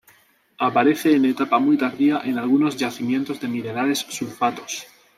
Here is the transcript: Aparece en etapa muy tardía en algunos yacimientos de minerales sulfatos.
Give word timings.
Aparece 0.57 1.13
en 1.15 1.25
etapa 1.25 1.59
muy 1.59 1.77
tardía 1.77 2.21
en 2.23 2.39
algunos 2.39 2.75
yacimientos 2.75 3.39
de 3.39 3.47
minerales 3.47 3.99
sulfatos. 3.99 4.87